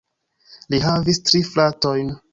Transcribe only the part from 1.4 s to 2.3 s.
fratojn.